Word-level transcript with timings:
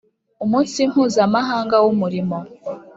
Umunsi 0.43 0.77
Mpuzamahanga 0.91 1.75
w 1.83 1.87
Umurimo 1.93 2.37